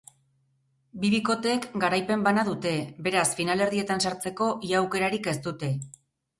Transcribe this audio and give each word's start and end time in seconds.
Bi 1.03 1.11
bikoteek 1.15 1.67
garaipen 1.83 2.25
bana 2.29 2.47
dute, 2.49 2.73
beraz 3.09 3.27
finalerdietan 3.43 4.05
sartzeko 4.09 4.51
ia 4.73 4.83
aukerarik 4.83 5.33
ez 5.37 5.41
dute. 5.49 5.75